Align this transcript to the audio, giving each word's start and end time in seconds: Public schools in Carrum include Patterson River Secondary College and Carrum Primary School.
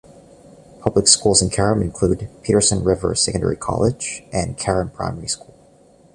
Public 0.79 1.07
schools 1.07 1.43
in 1.43 1.51
Carrum 1.51 1.79
include 1.79 2.27
Patterson 2.43 2.83
River 2.83 3.13
Secondary 3.13 3.55
College 3.55 4.23
and 4.33 4.57
Carrum 4.57 4.89
Primary 4.91 5.27
School. 5.27 5.53